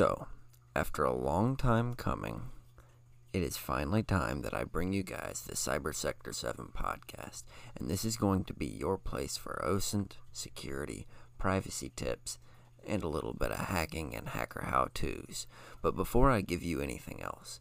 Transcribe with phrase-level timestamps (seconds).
[0.00, 0.28] So,
[0.74, 2.44] after a long time coming,
[3.34, 7.42] it is finally time that I bring you guys the Cyber Sector 7 podcast,
[7.76, 11.06] and this is going to be your place for OSINT, security,
[11.36, 12.38] privacy tips,
[12.86, 15.46] and a little bit of hacking and hacker how to's.
[15.82, 17.60] But before I give you anything else,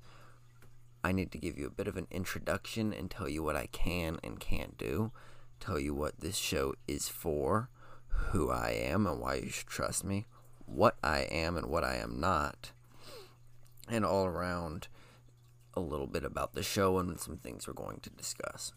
[1.03, 3.66] I need to give you a bit of an introduction and tell you what I
[3.66, 5.12] can and can't do,
[5.59, 7.70] tell you what this show is for,
[8.08, 10.26] who I am and why you should trust me,
[10.70, 12.72] what I am and what I am not,
[13.90, 14.88] and all around
[15.73, 18.73] a little bit about the show and some things we're going to discuss.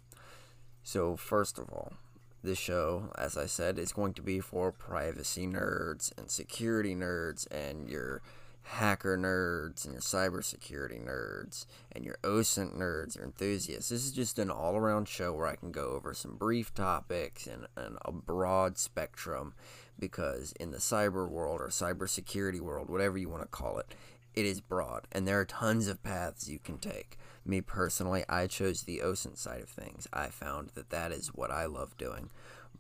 [0.83, 1.95] So, first of all,
[2.43, 7.47] this show, as I said, is going to be for privacy nerds and security nerds
[7.51, 8.21] and your
[8.63, 13.91] hacker nerds and your cybersecurity nerds and your OSINT nerds, your enthusiasts.
[13.91, 17.47] This is just an all around show where I can go over some brief topics
[17.47, 19.55] and, and a broad spectrum
[19.99, 23.95] because in the cyber world or cybersecurity world, whatever you want to call it,
[24.35, 27.19] it is broad and there are tons of paths you can take.
[27.45, 30.07] Me personally, I chose the OSINT side of things.
[30.13, 32.31] I found that that is what I love doing.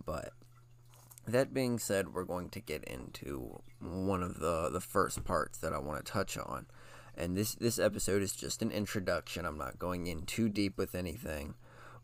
[0.04, 0.32] But
[1.26, 5.72] that being said, we're going to get into one of the, the first parts that
[5.72, 6.66] I want to touch on.
[7.16, 9.44] And this, this episode is just an introduction.
[9.44, 11.54] I'm not going in too deep with anything,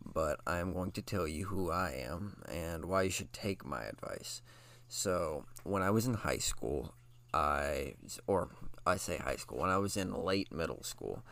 [0.04, 3.64] but I am going to tell you who I am and why you should take
[3.64, 4.42] my advice.
[4.88, 6.94] So, when I was in high school,
[7.34, 7.94] I,
[8.26, 8.48] or
[8.86, 11.22] I say high school, when I was in late middle school,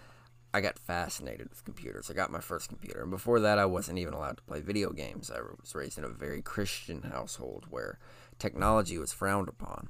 [0.54, 2.10] I got fascinated with computers.
[2.10, 3.02] I got my first computer.
[3.02, 5.30] And before that, I wasn't even allowed to play video games.
[5.30, 7.98] I was raised in a very Christian household where
[8.38, 9.88] technology was frowned upon.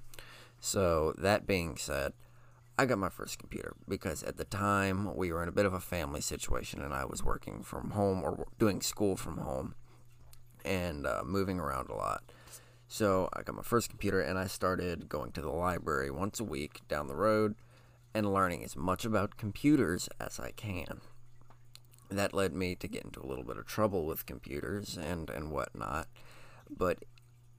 [0.59, 2.15] So, that being said,
[2.79, 5.75] I got my first computer because at the time we were in a bit of
[5.75, 9.75] a family situation and I was working from home or doing school from home
[10.65, 12.25] and uh, moving around a lot.
[12.89, 16.45] So, I got my first computer and I started going to the library once a
[16.45, 17.55] week down the road
[18.17, 21.03] and learning as much about computers as I can.
[22.09, 25.51] That led me to get into a little bit of trouble with computers and, and
[25.51, 26.09] whatnot,
[26.71, 27.05] but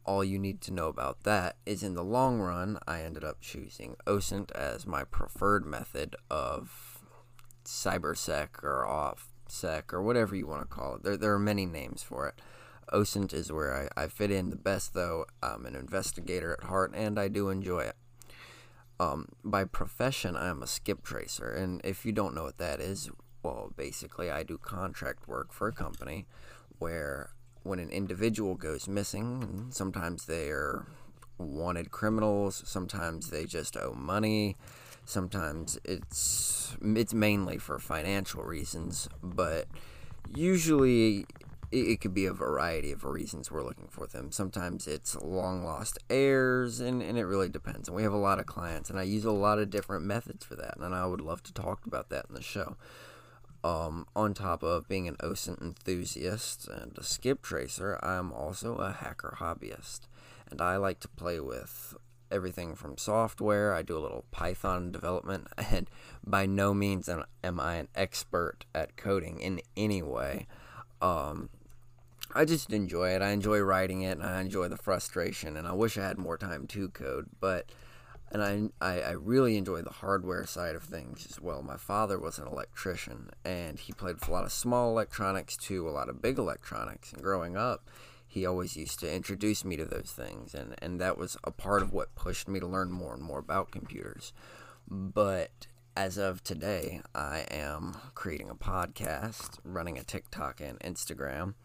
[0.03, 3.40] all you need to know about that is in the long run, I ended up
[3.40, 7.03] choosing OSINT as my preferred method of
[7.63, 11.03] cybersec or offsec or whatever you want to call it.
[11.03, 12.41] There, there are many names for it.
[12.91, 15.25] OSINT is where I, I fit in the best, though.
[15.44, 17.95] I'm an investigator at heart and I do enjoy it.
[19.00, 22.80] Um, by profession, I am a skip tracer, and if you don't know what that
[22.80, 23.09] is,
[23.44, 26.25] well, basically, I do contract work for a company
[26.80, 27.30] where
[27.63, 30.86] when an individual goes missing, sometimes they're
[31.38, 34.56] wanted criminals, sometimes they just owe money,
[35.06, 39.68] sometimes it's it's mainly for financial reasons, but
[40.34, 41.25] usually
[41.72, 44.31] it, could be a variety of reasons we're looking for them.
[44.31, 47.88] Sometimes it's long lost heirs, and, and it really depends.
[47.88, 50.45] And we have a lot of clients, and I use a lot of different methods
[50.45, 52.77] for that, and I would love to talk about that in the show.
[53.63, 58.91] Um, on top of being an OSINT enthusiast and a skip tracer, I'm also a
[58.91, 60.01] hacker hobbyist,
[60.50, 61.95] and I like to play with
[62.31, 63.73] everything from software.
[63.73, 65.89] I do a little Python development, and
[66.25, 70.47] by no means am I an expert at coding in any way.
[71.01, 71.50] Um,
[72.38, 73.24] I just enjoy it.
[73.24, 75.58] I enjoy writing it, and I enjoy the frustration.
[75.58, 77.72] And I wish I had more time to code, but
[78.31, 81.64] and I, I, I really enjoy the hardware side of things as well.
[81.64, 85.88] My father was an electrician, and he played with a lot of small electronics to
[85.88, 87.12] a lot of big electronics.
[87.12, 87.90] And growing up,
[88.28, 91.81] he always used to introduce me to those things, and and that was a part
[91.81, 94.31] of what pushed me to learn more and more about computers.
[94.88, 95.66] But
[95.96, 101.56] as of today, I am creating a podcast, running a TikTok and Instagram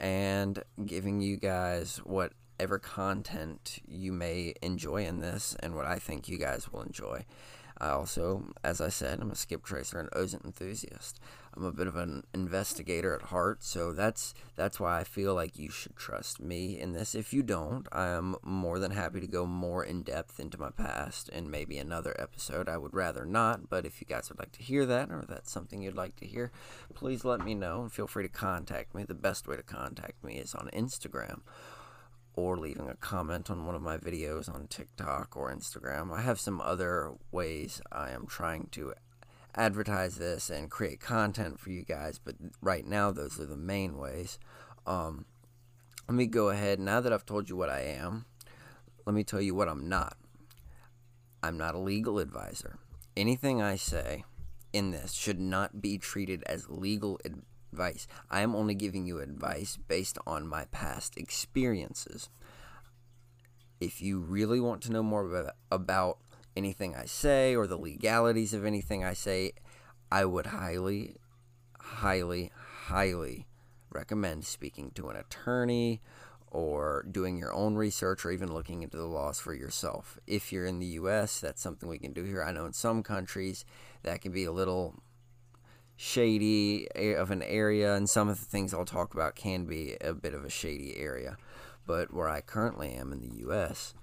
[0.00, 6.28] and giving you guys whatever content you may enjoy in this and what I think
[6.28, 7.24] you guys will enjoy.
[7.78, 11.20] I also, as I said, I'm a skip tracer and OSINT enthusiast.
[11.54, 15.58] I'm a bit of an investigator at heart, so that's that's why I feel like
[15.58, 17.14] you should trust me in this.
[17.14, 21.30] If you don't, I'm more than happy to go more in depth into my past
[21.30, 22.68] in maybe another episode.
[22.68, 25.50] I would rather not, but if you guys would like to hear that or that's
[25.50, 26.52] something you'd like to hear,
[26.94, 29.04] please let me know and feel free to contact me.
[29.04, 31.40] The best way to contact me is on Instagram
[32.36, 36.12] or leaving a comment on one of my videos on TikTok or Instagram.
[36.12, 38.92] I have some other ways I am trying to
[39.54, 43.96] advertise this and create content for you guys, but right now those are the main
[43.96, 44.38] ways.
[44.86, 45.24] Um,
[46.06, 48.26] let me go ahead, now that I've told you what I am,
[49.06, 50.16] let me tell you what I'm not.
[51.42, 52.78] I'm not a legal advisor.
[53.16, 54.24] Anything I say
[54.72, 57.44] in this should not be treated as legal advice.
[57.78, 62.30] I am only giving you advice based on my past experiences.
[63.80, 66.18] If you really want to know more about
[66.56, 69.52] anything I say or the legalities of anything I say,
[70.10, 71.16] I would highly,
[71.78, 73.46] highly, highly
[73.90, 76.00] recommend speaking to an attorney
[76.50, 80.18] or doing your own research or even looking into the laws for yourself.
[80.26, 82.42] If you're in the US, that's something we can do here.
[82.42, 83.64] I know in some countries
[84.02, 84.94] that can be a little
[85.96, 90.12] shady of an area, and some of the things I'll talk about can be a
[90.12, 91.36] bit of a shady area.
[91.86, 93.94] But where I currently am in the US,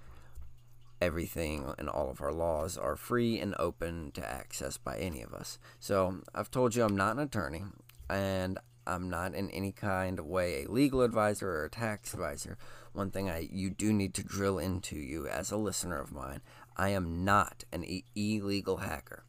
[1.00, 5.34] everything and all of our laws are free and open to access by any of
[5.34, 5.58] us.
[5.78, 7.64] So I've told you I'm not an attorney,
[8.08, 12.58] and I'm not in any kind of way a legal advisor or a tax advisor.
[12.92, 16.40] One thing I you do need to drill into you as a listener of mine,
[16.76, 19.24] I am not an e- illegal hacker.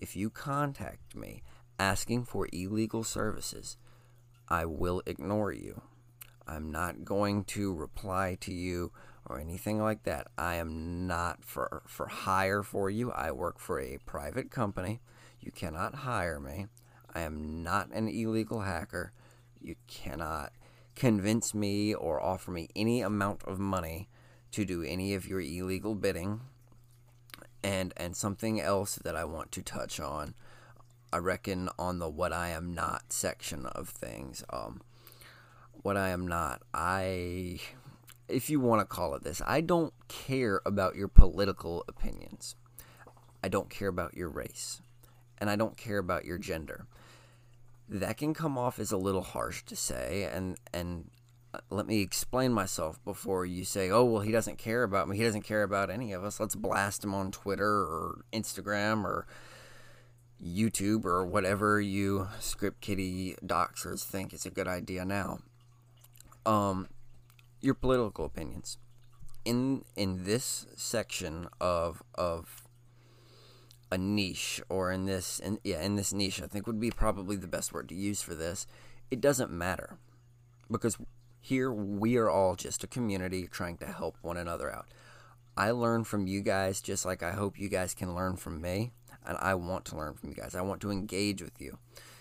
[0.00, 1.42] If you contact me
[1.80, 3.78] asking for illegal services,
[4.48, 5.80] I will ignore you.
[6.46, 8.92] I'm not going to reply to you
[9.24, 10.26] or anything like that.
[10.36, 13.10] I am not for for hire for you.
[13.12, 15.00] I work for a private company.
[15.40, 16.66] You cannot hire me.
[17.14, 19.12] I am not an illegal hacker.
[19.60, 20.52] You cannot
[20.94, 24.08] convince me or offer me any amount of money
[24.50, 26.40] to do any of your illegal bidding.
[27.62, 30.34] And and something else that I want to touch on,
[31.12, 34.44] I reckon on the what I am not section of things.
[34.50, 34.82] Um,
[35.82, 37.58] what I am not, I,
[38.28, 42.54] if you want to call it this, I don't care about your political opinions.
[43.42, 44.82] I don't care about your race,
[45.38, 46.86] and I don't care about your gender
[47.90, 51.10] that can come off as a little harsh to say and and
[51.52, 55.16] uh, let me explain myself before you say oh well he doesn't care about me
[55.16, 59.26] he doesn't care about any of us let's blast him on twitter or instagram or
[60.44, 65.38] youtube or whatever you script kiddie doxers think is a good idea now.
[66.46, 66.88] Um
[67.60, 68.78] your political opinions.
[69.44, 72.66] In in this section of of
[73.92, 77.34] a niche or in this in, yeah in this niche i think would be probably
[77.34, 78.66] the best word to use for this.
[79.10, 79.98] It doesn't matter
[80.70, 80.96] because
[81.40, 84.86] here we are all just a community trying to help one another out.
[85.56, 88.92] I learn from you guys just like i hope you guys can learn from me
[89.26, 90.54] and i want to learn from you guys.
[90.54, 91.78] I want to engage with you.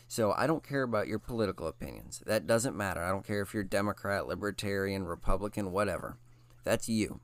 [0.08, 2.22] So i don't care about your political opinions.
[2.26, 3.04] That doesn't matter.
[3.04, 6.18] I don't care if you're democrat libertarian republican whatever.
[6.64, 7.20] That's you.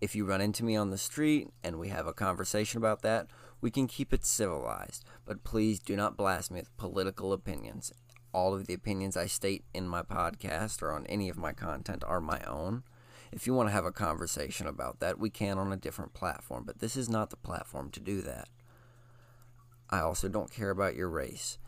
[0.00, 3.28] If you run into me on the street and we have a conversation about that
[3.62, 7.92] we can keep it civilized, but please do not blast me with political opinions.
[8.34, 12.02] All of the opinions I state in my podcast or on any of my content
[12.04, 12.82] are my own.
[13.30, 16.64] If you want to have a conversation about that, we can on a different platform,
[16.66, 18.48] but this is not the platform to do that.
[19.92, 21.58] I also don't care about your race.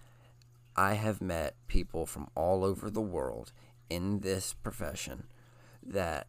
[0.75, 3.53] I have met people from all over the world
[3.91, 5.25] in this profession
[5.87, 6.27] that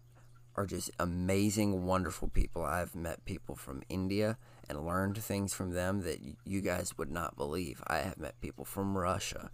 [0.56, 2.64] are just amazing, wonderful people.
[2.64, 4.38] I've met people from India
[4.70, 7.82] and learned things from them that you guys would not believe.
[7.88, 9.50] I have met people from Russia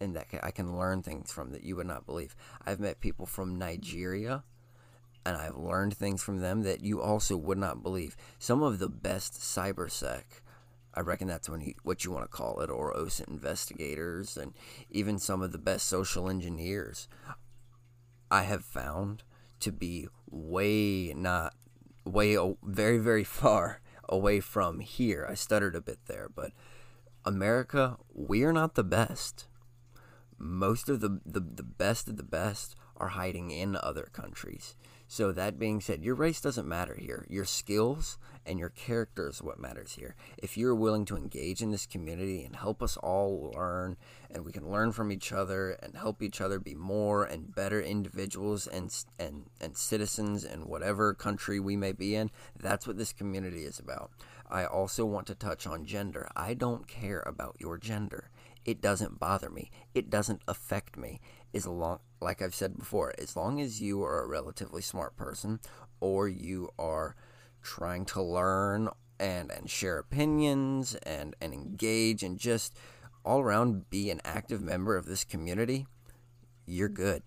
[0.00, 2.34] and that I can learn things from that you would not believe.
[2.66, 4.42] I've met people from Nigeria
[5.24, 8.16] and I've learned things from them that you also would not believe.
[8.38, 10.24] Some of the best cybersec,
[10.94, 14.54] I reckon that's when you, what you want to call it, or OSINT investigators, and
[14.90, 17.08] even some of the best social engineers,
[18.30, 19.24] I have found
[19.60, 21.54] to be way not
[22.04, 25.26] way very very far away from here.
[25.28, 26.52] I stuttered a bit there, but
[27.24, 29.46] America, we are not the best.
[30.36, 34.76] Most of the, the, the best of the best are hiding in other countries.
[35.06, 37.26] So, that being said, your race doesn't matter here.
[37.28, 40.16] Your skills and your character is what matters here.
[40.38, 43.96] If you're willing to engage in this community and help us all learn,
[44.30, 47.80] and we can learn from each other and help each other be more and better
[47.80, 53.12] individuals and, and, and citizens in whatever country we may be in, that's what this
[53.12, 54.10] community is about.
[54.50, 56.28] I also want to touch on gender.
[56.36, 58.30] I don't care about your gender.
[58.64, 59.70] It doesn't bother me.
[59.94, 61.20] It doesn't affect me.
[61.54, 65.60] As long like I've said before, as long as you are a relatively smart person
[66.00, 67.14] or you are
[67.62, 68.88] trying to learn
[69.20, 72.76] and and share opinions and and engage and just
[73.24, 75.86] all around be an active member of this community,
[76.66, 77.22] you're good.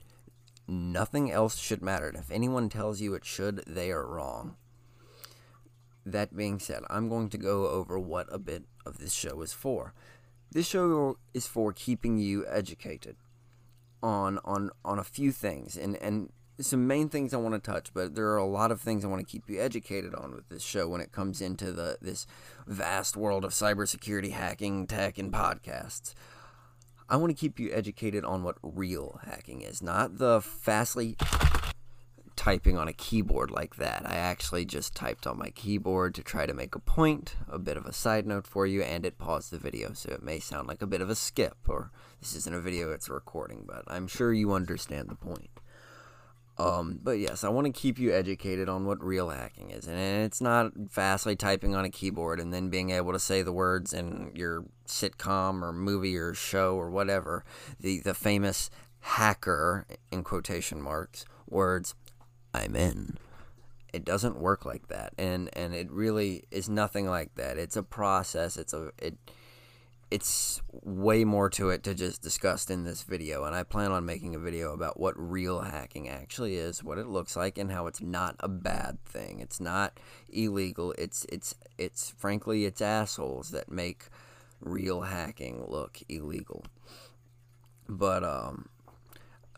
[0.68, 2.08] Nothing else should matter.
[2.08, 4.58] And if anyone tells you it should, they are wrong.
[6.06, 9.54] That being said, I'm going to go over what a bit of this show is
[9.54, 9.94] for.
[10.52, 13.16] This show is for keeping you educated
[14.04, 17.94] on on on a few things and and some main things I want to touch,
[17.94, 20.50] but there are a lot of things I want to keep you educated on with
[20.50, 22.26] this show when it comes into the this
[22.66, 26.14] vast world of cybersecurity, hacking, tech, and podcasts.
[27.10, 31.16] I want to keep you educated on what real hacking is, not the fastly
[32.48, 34.04] typing on a keyboard like that.
[34.06, 37.76] I actually just typed on my keyboard to try to make a point, a bit
[37.76, 40.66] of a side note for you, and it paused the video, so it may sound
[40.66, 43.84] like a bit of a skip, or this isn't a video, it's a recording, but
[43.90, 45.50] I'm sure you understand the point.
[46.58, 50.00] Um, but yes, I want to keep you educated on what real hacking is, and
[50.00, 53.92] it's not fastly typing on a keyboard and then being able to say the words
[53.92, 57.44] in your sitcom or movie or show or whatever.
[57.78, 58.70] The the famous
[59.02, 61.94] hacker in quotation marks words,
[62.58, 63.18] I'm in.
[63.94, 67.58] It doesn't work like that, and and it really is nothing like that.
[67.58, 68.58] It's a process.
[68.58, 69.18] It's a it
[70.10, 74.06] it's way more to it to just discuss in this video and I plan on
[74.06, 77.88] making a video about what real hacking actually is, what it looks like and how
[77.88, 79.40] it's not a bad thing.
[79.42, 80.00] It's not
[80.30, 80.94] illegal.
[80.98, 84.06] It's it's it's frankly it's assholes that make
[84.62, 86.64] real hacking look illegal.
[87.90, 88.70] But um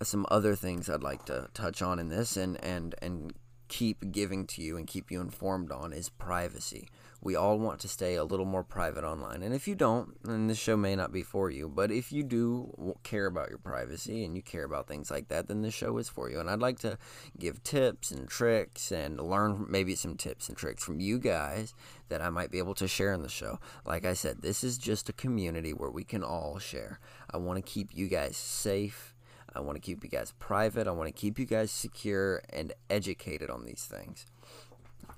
[0.02, 3.34] some other things I'd like to touch on in this and and and
[3.70, 6.90] keep giving to you and keep you informed on is privacy.
[7.22, 9.44] We all want to stay a little more private online.
[9.44, 11.70] And if you don't, then this show may not be for you.
[11.70, 15.48] But if you do care about your privacy and you care about things like that,
[15.48, 16.40] then this show is for you.
[16.40, 16.98] And I'd like to
[17.38, 21.74] give tips and tricks and learn maybe some tips and tricks from you guys
[22.08, 23.60] that I might be able to share in the show.
[23.86, 27.00] Like I said, this is just a community where we can all share.
[27.32, 29.14] I want to keep you guys safe
[29.56, 30.88] I want to keep you guys private.
[30.88, 34.26] I want to keep you guys secure and educated on these things.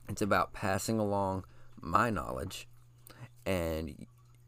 [0.07, 1.45] It's about passing along
[1.79, 2.67] my knowledge
[3.45, 4.05] and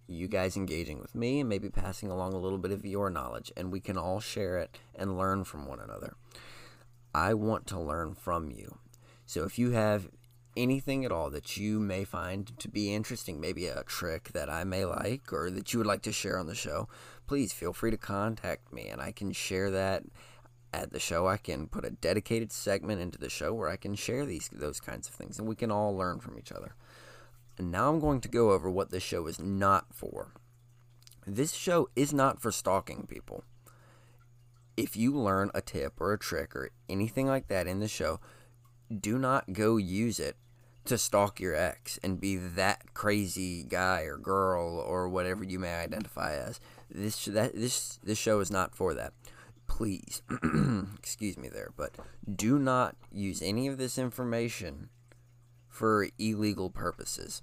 [0.07, 3.51] you guys engaging with me and maybe passing along a little bit of your knowledge
[3.55, 6.15] and we can all share it and learn from one another.
[7.13, 8.77] I want to learn from you.
[9.25, 10.09] So if you have
[10.55, 14.63] anything at all that you may find to be interesting, maybe a trick that I
[14.63, 16.87] may like or that you would like to share on the show,
[17.27, 20.03] please feel free to contact me and I can share that
[20.73, 21.27] at the show.
[21.27, 24.79] I can put a dedicated segment into the show where I can share these those
[24.79, 26.75] kinds of things and we can all learn from each other.
[27.57, 30.31] And now I'm going to go over what this show is not for.
[31.25, 33.43] This show is not for stalking people.
[34.75, 38.19] If you learn a tip or a trick or anything like that in the show,
[38.93, 40.35] do not go use it
[40.85, 45.73] to stalk your ex and be that crazy guy or girl or whatever you may
[45.73, 46.59] identify as.
[46.89, 49.13] This that this this show is not for that.
[49.67, 50.21] Please,
[50.97, 51.95] excuse me there, but
[52.33, 54.89] do not use any of this information
[55.69, 57.41] for illegal purposes.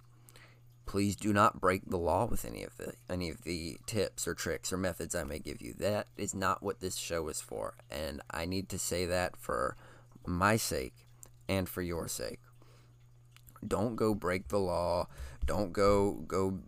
[0.87, 4.35] Please do not break the law with any of the any of the tips or
[4.35, 5.75] tricks or methods I may give you.
[5.79, 9.77] That is not what this show is for, and I need to say that for
[10.27, 11.07] my sake
[11.49, 12.41] and for your sake.
[13.67, 15.09] Don't go break the law.
[15.47, 16.61] Don't go go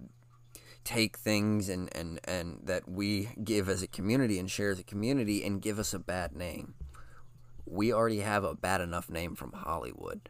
[0.85, 4.85] take things and, and, and that we give as a community and share as a
[4.85, 6.75] community and give us a bad name.
[7.65, 10.29] We already have a bad enough name from Hollywood.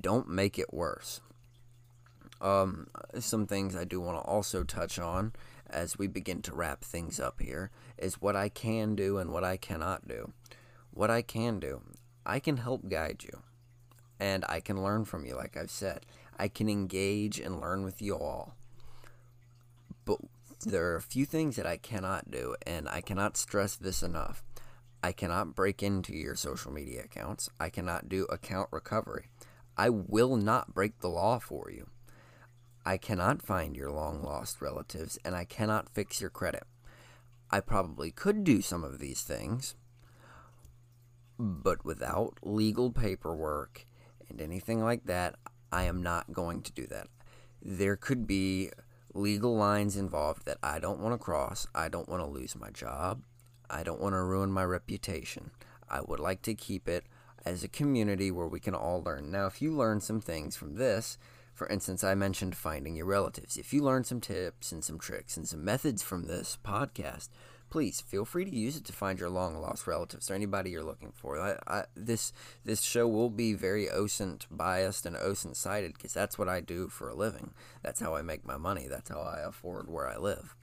[0.00, 1.20] Don't make it worse.
[2.40, 2.88] Um,
[3.18, 5.32] some things I do want to also touch on
[5.68, 9.44] as we begin to wrap things up here is what I can do and what
[9.44, 10.32] I cannot do.
[10.90, 11.82] What I can do,
[12.24, 13.42] I can help guide you
[14.20, 16.06] and I can learn from you, like I've said.
[16.38, 18.54] I can engage and learn with you all.
[20.04, 20.18] But
[20.64, 24.42] there are a few things that I cannot do, and I cannot stress this enough.
[25.02, 27.48] I cannot break into your social media accounts.
[27.60, 29.26] I cannot do account recovery.
[29.76, 31.88] I will not break the law for you.
[32.84, 36.64] I cannot find your long lost relatives, and I cannot fix your credit.
[37.50, 39.76] I probably could do some of these things,
[41.38, 43.86] but without legal paperwork
[44.28, 45.36] and anything like that,
[45.72, 47.08] I am not going to do that.
[47.60, 48.70] There could be
[49.14, 51.66] legal lines involved that I don't want to cross.
[51.74, 53.22] I don't want to lose my job.
[53.68, 55.50] I don't want to ruin my reputation.
[55.90, 57.04] I would like to keep it
[57.44, 59.30] as a community where we can all learn.
[59.30, 61.18] Now, if you learn some things from this,
[61.54, 63.56] for instance, I mentioned finding your relatives.
[63.56, 67.28] If you learn some tips and some tricks and some methods from this podcast,
[67.70, 70.82] please feel free to use it to find your long lost relatives or anybody you're
[70.82, 71.38] looking for.
[71.38, 72.32] I, I, this
[72.64, 76.88] this show will be very OSINT biased and OSINT sided because that's what I do
[76.88, 77.52] for a living.
[77.82, 78.86] That's how I make my money.
[78.88, 80.54] That's how I afford where I live.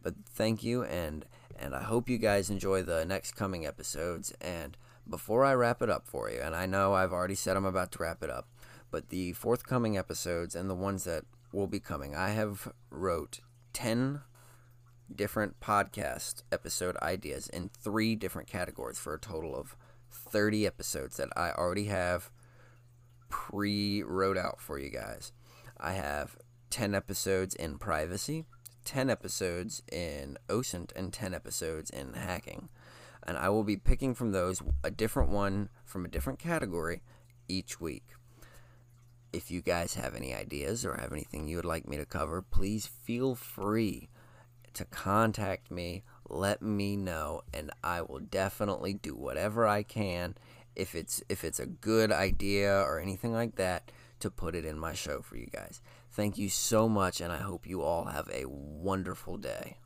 [0.00, 1.24] But thank you, and
[1.58, 4.32] and I hope you guys enjoy the next coming episodes.
[4.40, 4.76] And
[5.08, 7.92] before I wrap it up for you, and I know I've already said I'm about
[7.92, 8.48] to wrap it up,
[8.90, 13.40] but the forthcoming episodes and the ones that will be coming, I have wrote
[13.72, 14.20] ten
[15.14, 19.76] different podcast episode ideas in three different categories for a total of
[20.10, 22.30] 30 episodes that I already have
[23.28, 25.32] pre wrote out for you guys.
[25.78, 26.36] I have
[26.70, 28.44] 10 episodes in privacy,
[28.84, 32.68] 10 episodes in OSINT, and 10 episodes in hacking.
[33.26, 37.02] and I will be picking from those a different one from a different category
[37.48, 38.04] each week.
[39.32, 42.42] If you guys have any ideas or have anything you would like me to cover,
[42.42, 44.08] please feel free
[44.74, 46.02] to contact me.
[46.28, 50.34] Let me know, and I will definitely do whatever I can
[50.76, 53.90] if it's if it's a good idea or anything like that
[54.20, 55.80] to put it in my show for you guys.
[56.10, 59.76] Thank you so much, and I hope you all have a wonderful day.